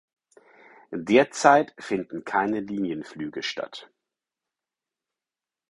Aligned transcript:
Derzeit 0.91 1.75
finden 1.77 2.23
keine 2.25 2.59
Linienflüge 2.61 3.43
statt. 3.43 3.87